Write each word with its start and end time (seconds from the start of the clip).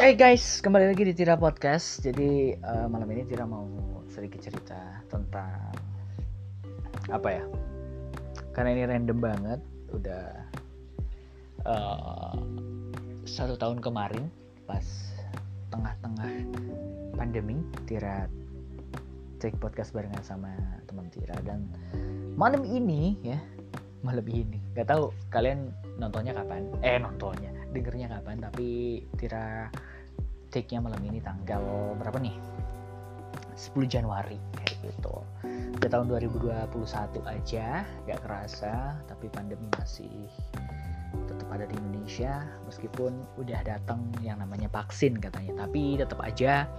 Hey 0.00 0.16
guys, 0.16 0.64
kembali 0.64 0.96
lagi 0.96 1.04
di 1.04 1.12
Tira 1.12 1.36
Podcast. 1.36 2.00
Jadi 2.00 2.56
uh, 2.56 2.88
malam 2.88 3.04
ini 3.12 3.20
Tira 3.28 3.44
mau 3.44 3.68
sedikit 4.08 4.40
cerita 4.40 5.04
tentang 5.12 5.76
apa 7.12 7.28
ya? 7.28 7.44
Karena 8.56 8.72
ini 8.72 8.82
random 8.88 9.20
banget, 9.20 9.60
udah 9.92 10.24
uh, 11.68 12.32
satu 13.28 13.60
tahun 13.60 13.84
kemarin 13.84 14.24
pas 14.64 14.88
tengah-tengah 15.68 16.48
pandemi 17.20 17.60
Tira 17.84 18.24
take 19.36 19.60
podcast 19.60 19.92
barengan 19.92 20.24
sama 20.24 20.48
teman 20.88 21.12
Tira 21.12 21.36
dan 21.44 21.68
malam 22.40 22.64
ini 22.64 23.20
ya 23.20 23.36
malam 24.00 24.24
ini 24.32 24.64
nggak 24.72 24.96
tahu 24.96 25.12
kalian 25.28 25.68
nontonnya 26.00 26.32
kapan 26.32 26.72
eh 26.80 26.96
nontonnya 26.96 27.59
dengernya 27.70 28.10
kapan 28.10 28.38
tapi 28.42 29.00
Tira 29.16 29.70
take 30.50 30.74
nya 30.74 30.82
malam 30.82 31.00
ini 31.06 31.22
tanggal 31.22 31.94
berapa 31.98 32.18
nih? 32.18 32.34
10 33.54 33.76
Januari 33.86 34.40
kayak 34.56 34.76
gitu. 34.88 35.14
Udah 35.78 35.88
tahun 35.88 36.06
2021 36.10 37.20
aja 37.28 37.84
gak 38.08 38.20
kerasa 38.24 38.96
tapi 39.06 39.28
pandemi 39.30 39.68
masih 39.76 40.26
tetap 41.26 41.48
ada 41.50 41.66
di 41.66 41.74
Indonesia 41.76 42.46
meskipun 42.66 43.12
udah 43.38 43.60
datang 43.66 44.06
yang 44.22 44.38
namanya 44.38 44.70
vaksin 44.70 45.18
katanya 45.18 45.66
tapi 45.66 45.98
tetap 45.98 46.22
aja 46.22 46.70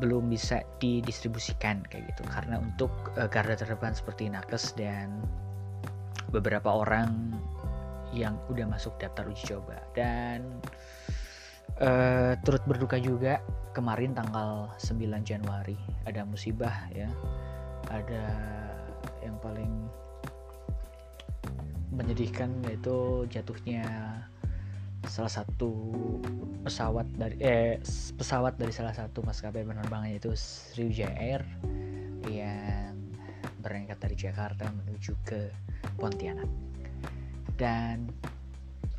belum 0.00 0.28
bisa 0.28 0.64
didistribusikan 0.80 1.84
kayak 1.88 2.12
gitu. 2.12 2.22
Karena 2.28 2.60
untuk 2.60 2.92
uh, 3.16 3.28
garda 3.28 3.56
terdepan 3.56 3.96
seperti 3.96 4.28
nakes 4.28 4.76
dan 4.76 5.24
beberapa 6.30 6.68
orang 6.70 7.36
yang 8.10 8.38
udah 8.50 8.66
masuk 8.66 8.94
daftar 8.98 9.26
uji 9.26 9.44
coba. 9.54 9.78
Dan 9.94 10.60
uh, 11.78 12.34
turut 12.42 12.62
berduka 12.66 12.98
juga 12.98 13.38
kemarin 13.72 14.14
tanggal 14.14 14.70
9 14.78 15.22
Januari 15.22 15.78
ada 16.06 16.26
musibah 16.26 16.90
ya. 16.90 17.10
Ada 17.90 18.24
yang 19.24 19.36
paling 19.40 19.88
menyedihkan 21.90 22.54
yaitu 22.70 23.26
jatuhnya 23.26 23.82
salah 25.08 25.32
satu 25.32 25.90
pesawat 26.62 27.08
dari 27.16 27.36
eh 27.40 27.80
pesawat 28.20 28.60
dari 28.60 28.70
salah 28.70 28.92
satu 28.92 29.24
maskapai 29.24 29.64
penerbangan 29.64 30.12
yaitu 30.12 30.36
Sriwijaya 30.36 31.16
Air 31.16 31.42
yang 32.28 32.94
berangkat 33.64 33.96
dari 33.96 34.16
Jakarta 34.16 34.68
menuju 34.68 35.12
ke 35.24 35.50
Pontianak 35.96 36.69
dan 37.60 38.08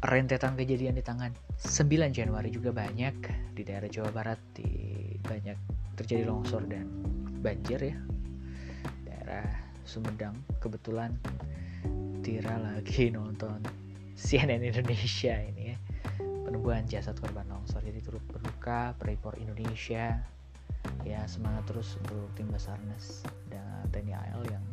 rentetan 0.05 0.53
kejadian 0.53 0.93
di 0.93 1.01
tangan 1.01 1.33
9 1.57 2.13
Januari 2.13 2.53
juga 2.53 2.69
banyak 2.69 3.15
di 3.57 3.61
daerah 3.65 3.89
Jawa 3.89 4.13
Barat 4.13 4.37
di 4.53 4.69
banyak 5.17 5.57
terjadi 5.97 6.29
longsor 6.29 6.69
dan 6.69 6.85
banjir 7.41 7.81
ya. 7.81 7.97
Daerah 9.09 9.49
Sumedang 9.81 10.37
kebetulan 10.61 11.17
Tira 12.21 12.61
lagi 12.61 13.09
nonton 13.09 13.65
CNN 14.13 14.61
Indonesia 14.61 15.33
ini 15.41 15.73
ya. 15.73 15.77
Penemuan 16.21 16.85
jasad 16.85 17.17
korban 17.17 17.49
longsor 17.49 17.81
jadi 17.81 17.97
turut 18.05 18.21
berduka 18.29 18.93
Freeport 19.01 19.41
Indonesia. 19.41 20.21
Ya 21.01 21.25
semangat 21.25 21.65
terus 21.65 21.97
untuk 21.97 22.29
tim 22.37 22.49
Basarnas 22.53 23.25
dan 23.49 23.89
TNI 23.89 24.13
AL 24.13 24.45
yang 24.49 24.65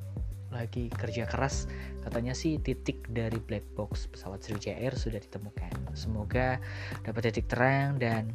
lagi 0.49 0.89
kerja 0.89 1.29
keras 1.29 1.69
katanya 2.01 2.33
sih 2.33 2.57
titik 2.57 3.05
dari 3.13 3.37
black 3.37 3.65
box 3.77 4.09
pesawat 4.09 4.41
Sriwijaya 4.41 4.81
Air 4.81 4.97
sudah 4.97 5.21
ditemukan. 5.21 5.93
Semoga 5.93 6.57
dapat 7.05 7.29
titik 7.29 7.53
terang 7.53 8.01
dan 8.01 8.33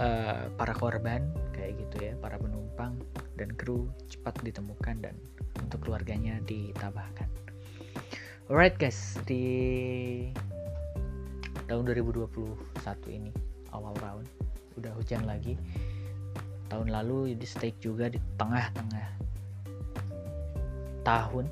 uh, 0.00 0.48
para 0.56 0.72
korban 0.72 1.28
kayak 1.52 1.76
gitu 1.76 2.08
ya 2.08 2.14
para 2.16 2.40
penumpang 2.40 2.96
dan 3.36 3.52
kru 3.52 3.88
cepat 4.08 4.40
ditemukan 4.40 5.04
dan 5.04 5.14
untuk 5.60 5.84
keluarganya 5.84 6.40
ditabahkan. 6.48 7.28
Alright 8.48 8.76
guys 8.80 9.20
di 9.28 10.28
tahun 11.68 11.88
2021 11.88 12.36
ini 13.12 13.32
awal 13.72 13.92
tahun 14.00 14.24
udah 14.80 14.92
hujan 14.96 15.24
lagi. 15.28 15.56
Tahun 16.72 16.88
lalu 16.88 17.36
di 17.36 17.44
stake 17.44 17.76
juga 17.84 18.08
di 18.08 18.16
tengah-tengah 18.40 19.31
tahun 21.02 21.50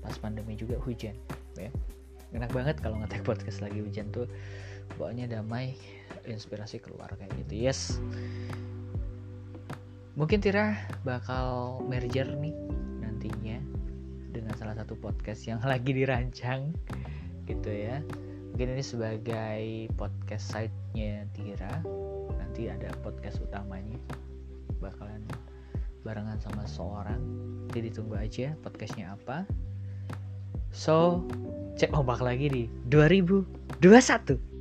pas 0.00 0.14
pandemi 0.22 0.54
juga 0.54 0.78
hujan 0.78 1.16
ya. 1.58 1.70
Enak 2.36 2.52
banget 2.52 2.76
kalau 2.78 3.00
ngetek 3.00 3.24
podcast 3.28 3.64
lagi 3.64 3.80
hujan 3.80 4.12
tuh. 4.12 4.28
Pokoknya 4.94 5.26
damai 5.26 5.74
inspirasi 6.30 6.78
keluar 6.78 7.10
kayak 7.18 7.34
gitu. 7.46 7.66
Yes. 7.66 7.98
Mungkin 10.16 10.40
Tira 10.40 10.78
bakal 11.04 11.80
merger 11.84 12.24
nih 12.38 12.54
nantinya 13.02 13.58
dengan 14.32 14.54
salah 14.56 14.78
satu 14.78 14.96
podcast 14.96 15.44
yang 15.44 15.60
lagi 15.70 15.90
dirancang 15.92 16.72
gitu 17.44 17.70
ya. 17.70 18.00
Mungkin 18.54 18.72
ini 18.72 18.84
sebagai 18.84 19.60
podcast 20.00 20.54
site-nya 20.54 21.28
Tira. 21.36 21.84
Nanti 22.40 22.72
ada 22.72 22.88
podcast 23.04 23.42
utamanya. 23.44 24.00
Bakalan 24.80 25.24
barengan 26.06 26.38
sama 26.40 26.64
seorang 26.64 27.20
jadi 27.76 27.92
tunggu 27.92 28.16
aja 28.16 28.56
podcastnya 28.64 29.12
apa. 29.12 29.44
So 30.72 31.20
cek 31.76 31.92
ombak 31.92 32.24
lagi 32.24 32.48
di 32.48 32.62
2021 32.88 34.55